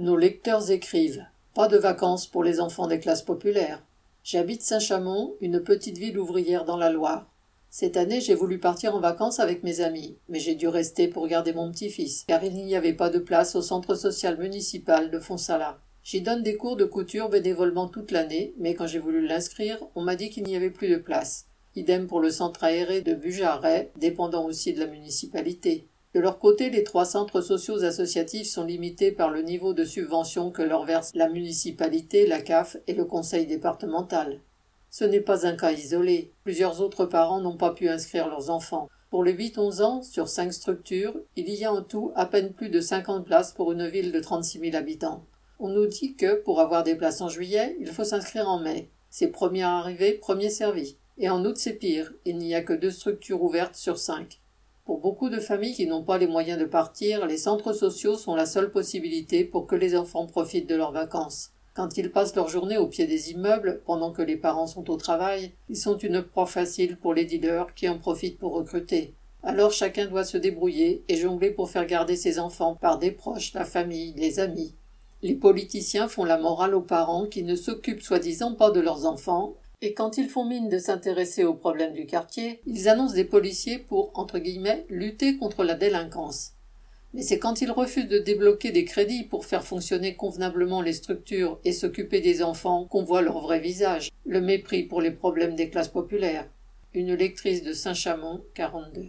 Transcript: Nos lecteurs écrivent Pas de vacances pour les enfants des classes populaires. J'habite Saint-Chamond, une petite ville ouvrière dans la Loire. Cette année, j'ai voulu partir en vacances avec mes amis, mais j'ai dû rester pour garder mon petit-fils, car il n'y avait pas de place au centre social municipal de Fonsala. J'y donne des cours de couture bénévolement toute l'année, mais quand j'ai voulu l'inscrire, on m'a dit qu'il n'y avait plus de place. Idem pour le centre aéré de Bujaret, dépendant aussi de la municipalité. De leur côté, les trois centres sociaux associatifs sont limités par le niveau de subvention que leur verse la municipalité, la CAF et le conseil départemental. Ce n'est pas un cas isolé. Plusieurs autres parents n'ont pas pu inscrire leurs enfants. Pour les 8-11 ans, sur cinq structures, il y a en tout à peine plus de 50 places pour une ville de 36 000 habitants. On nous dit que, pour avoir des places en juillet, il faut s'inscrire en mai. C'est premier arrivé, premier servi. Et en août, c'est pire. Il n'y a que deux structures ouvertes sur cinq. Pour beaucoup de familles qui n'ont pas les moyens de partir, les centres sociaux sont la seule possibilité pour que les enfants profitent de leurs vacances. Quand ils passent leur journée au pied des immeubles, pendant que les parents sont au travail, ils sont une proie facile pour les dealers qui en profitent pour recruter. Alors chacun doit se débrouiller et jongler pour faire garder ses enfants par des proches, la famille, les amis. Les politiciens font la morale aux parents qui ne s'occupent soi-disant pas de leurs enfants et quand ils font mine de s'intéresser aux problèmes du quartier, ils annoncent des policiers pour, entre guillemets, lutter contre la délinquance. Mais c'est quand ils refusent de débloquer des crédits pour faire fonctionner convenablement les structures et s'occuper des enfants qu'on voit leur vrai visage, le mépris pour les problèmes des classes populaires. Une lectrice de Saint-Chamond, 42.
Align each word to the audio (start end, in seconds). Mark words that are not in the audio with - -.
Nos 0.00 0.16
lecteurs 0.16 0.70
écrivent 0.70 1.26
Pas 1.54 1.68
de 1.68 1.76
vacances 1.76 2.26
pour 2.26 2.42
les 2.42 2.58
enfants 2.58 2.86
des 2.86 3.00
classes 3.00 3.20
populaires. 3.20 3.84
J'habite 4.24 4.62
Saint-Chamond, 4.62 5.34
une 5.42 5.62
petite 5.62 5.98
ville 5.98 6.18
ouvrière 6.18 6.64
dans 6.64 6.78
la 6.78 6.88
Loire. 6.88 7.30
Cette 7.68 7.98
année, 7.98 8.22
j'ai 8.22 8.34
voulu 8.34 8.58
partir 8.58 8.96
en 8.96 9.00
vacances 9.00 9.40
avec 9.40 9.62
mes 9.62 9.82
amis, 9.82 10.16
mais 10.30 10.40
j'ai 10.40 10.54
dû 10.54 10.68
rester 10.68 11.06
pour 11.06 11.28
garder 11.28 11.52
mon 11.52 11.70
petit-fils, 11.70 12.24
car 12.26 12.42
il 12.42 12.54
n'y 12.54 12.74
avait 12.74 12.94
pas 12.94 13.10
de 13.10 13.18
place 13.18 13.54
au 13.54 13.60
centre 13.60 13.94
social 13.94 14.38
municipal 14.38 15.10
de 15.10 15.18
Fonsala. 15.18 15.78
J'y 16.02 16.22
donne 16.22 16.42
des 16.42 16.56
cours 16.56 16.76
de 16.76 16.86
couture 16.86 17.28
bénévolement 17.28 17.86
toute 17.86 18.10
l'année, 18.10 18.54
mais 18.56 18.74
quand 18.74 18.86
j'ai 18.86 19.00
voulu 19.00 19.26
l'inscrire, 19.26 19.80
on 19.94 20.00
m'a 20.00 20.16
dit 20.16 20.30
qu'il 20.30 20.44
n'y 20.44 20.56
avait 20.56 20.70
plus 20.70 20.88
de 20.88 20.96
place. 20.96 21.44
Idem 21.76 22.06
pour 22.06 22.20
le 22.20 22.30
centre 22.30 22.64
aéré 22.64 23.02
de 23.02 23.12
Bujaret, 23.12 23.92
dépendant 23.98 24.46
aussi 24.46 24.72
de 24.72 24.80
la 24.80 24.86
municipalité. 24.86 25.88
De 26.12 26.18
leur 26.18 26.40
côté, 26.40 26.70
les 26.70 26.82
trois 26.82 27.04
centres 27.04 27.40
sociaux 27.40 27.84
associatifs 27.84 28.48
sont 28.48 28.64
limités 28.64 29.12
par 29.12 29.30
le 29.30 29.42
niveau 29.42 29.74
de 29.74 29.84
subvention 29.84 30.50
que 30.50 30.62
leur 30.62 30.84
verse 30.84 31.12
la 31.14 31.28
municipalité, 31.28 32.26
la 32.26 32.40
CAF 32.40 32.76
et 32.88 32.94
le 32.94 33.04
conseil 33.04 33.46
départemental. 33.46 34.40
Ce 34.90 35.04
n'est 35.04 35.20
pas 35.20 35.46
un 35.46 35.54
cas 35.54 35.70
isolé. 35.70 36.32
Plusieurs 36.42 36.80
autres 36.80 37.06
parents 37.06 37.40
n'ont 37.40 37.56
pas 37.56 37.70
pu 37.70 37.88
inscrire 37.88 38.28
leurs 38.28 38.50
enfants. 38.50 38.88
Pour 39.10 39.22
les 39.22 39.34
8-11 39.34 39.82
ans, 39.82 40.02
sur 40.02 40.28
cinq 40.28 40.52
structures, 40.52 41.16
il 41.36 41.48
y 41.48 41.64
a 41.64 41.72
en 41.72 41.82
tout 41.82 42.10
à 42.16 42.26
peine 42.26 42.52
plus 42.52 42.70
de 42.70 42.80
50 42.80 43.24
places 43.24 43.52
pour 43.52 43.70
une 43.70 43.86
ville 43.86 44.10
de 44.10 44.18
36 44.18 44.58
000 44.58 44.76
habitants. 44.76 45.24
On 45.60 45.68
nous 45.68 45.86
dit 45.86 46.16
que, 46.16 46.42
pour 46.42 46.60
avoir 46.60 46.82
des 46.82 46.96
places 46.96 47.20
en 47.20 47.28
juillet, 47.28 47.76
il 47.80 47.88
faut 47.88 48.04
s'inscrire 48.04 48.48
en 48.48 48.58
mai. 48.58 48.90
C'est 49.10 49.28
premier 49.28 49.62
arrivé, 49.62 50.14
premier 50.14 50.50
servi. 50.50 50.96
Et 51.18 51.28
en 51.28 51.44
août, 51.44 51.56
c'est 51.56 51.74
pire. 51.74 52.12
Il 52.24 52.38
n'y 52.38 52.54
a 52.54 52.62
que 52.62 52.72
deux 52.72 52.90
structures 52.90 53.42
ouvertes 53.42 53.76
sur 53.76 53.98
cinq. 53.98 54.40
Pour 54.90 54.98
beaucoup 54.98 55.28
de 55.30 55.38
familles 55.38 55.74
qui 55.74 55.86
n'ont 55.86 56.02
pas 56.02 56.18
les 56.18 56.26
moyens 56.26 56.58
de 56.58 56.64
partir, 56.64 57.24
les 57.24 57.36
centres 57.36 57.72
sociaux 57.72 58.16
sont 58.16 58.34
la 58.34 58.44
seule 58.44 58.72
possibilité 58.72 59.44
pour 59.44 59.68
que 59.68 59.76
les 59.76 59.96
enfants 59.96 60.26
profitent 60.26 60.68
de 60.68 60.74
leurs 60.74 60.90
vacances. 60.90 61.52
Quand 61.74 61.96
ils 61.96 62.10
passent 62.10 62.34
leur 62.34 62.48
journée 62.48 62.76
au 62.76 62.88
pied 62.88 63.06
des 63.06 63.30
immeubles, 63.30 63.82
pendant 63.86 64.10
que 64.10 64.20
les 64.20 64.36
parents 64.36 64.66
sont 64.66 64.90
au 64.90 64.96
travail, 64.96 65.52
ils 65.68 65.76
sont 65.76 65.96
une 65.96 66.22
proie 66.22 66.46
facile 66.46 66.96
pour 66.96 67.14
les 67.14 67.24
dealers 67.24 67.72
qui 67.76 67.88
en 67.88 68.00
profitent 68.00 68.40
pour 68.40 68.52
recruter. 68.52 69.14
Alors 69.44 69.70
chacun 69.70 70.06
doit 70.08 70.24
se 70.24 70.36
débrouiller 70.36 71.04
et 71.06 71.14
jongler 71.14 71.52
pour 71.52 71.70
faire 71.70 71.86
garder 71.86 72.16
ses 72.16 72.40
enfants 72.40 72.74
par 72.74 72.98
des 72.98 73.12
proches, 73.12 73.54
la 73.54 73.64
famille, 73.64 74.12
les 74.16 74.40
amis. 74.40 74.74
Les 75.22 75.36
politiciens 75.36 76.08
font 76.08 76.24
la 76.24 76.36
morale 76.36 76.74
aux 76.74 76.80
parents 76.80 77.26
qui 77.26 77.44
ne 77.44 77.54
s'occupent 77.54 78.02
soi-disant 78.02 78.54
pas 78.54 78.72
de 78.72 78.80
leurs 78.80 79.06
enfants 79.06 79.54
et 79.82 79.94
quand 79.94 80.18
ils 80.18 80.28
font 80.28 80.44
mine 80.44 80.68
de 80.68 80.78
s'intéresser 80.78 81.44
aux 81.44 81.54
problèmes 81.54 81.94
du 81.94 82.04
quartier, 82.04 82.60
ils 82.66 82.88
annoncent 82.88 83.14
des 83.14 83.24
policiers 83.24 83.78
pour, 83.78 84.10
entre 84.14 84.38
guillemets, 84.38 84.84
lutter 84.90 85.38
contre 85.38 85.64
la 85.64 85.74
délinquance. 85.74 86.52
Mais 87.14 87.22
c'est 87.22 87.38
quand 87.38 87.62
ils 87.62 87.70
refusent 87.70 88.06
de 88.06 88.18
débloquer 88.18 88.72
des 88.72 88.84
crédits 88.84 89.24
pour 89.24 89.46
faire 89.46 89.64
fonctionner 89.64 90.14
convenablement 90.14 90.82
les 90.82 90.92
structures 90.92 91.58
et 91.64 91.72
s'occuper 91.72 92.20
des 92.20 92.42
enfants 92.42 92.84
qu'on 92.84 93.04
voit 93.04 93.22
leur 93.22 93.40
vrai 93.40 93.58
visage, 93.58 94.10
le 94.26 94.40
mépris 94.40 94.82
pour 94.82 95.00
les 95.00 95.10
problèmes 95.10 95.56
des 95.56 95.70
classes 95.70 95.88
populaires. 95.88 96.46
Une 96.92 97.14
lectrice 97.14 97.62
de 97.62 97.72
Saint-Chamond, 97.72 98.44
42. 98.54 98.98